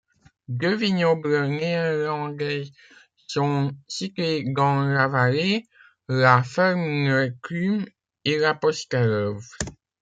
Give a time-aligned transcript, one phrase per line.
[0.47, 2.63] Deux vignobles néerlandais
[3.27, 5.67] sont situés dans la vallée,
[6.07, 7.85] la Ferme Nekum
[8.25, 9.45] et l'Apostelhoeve.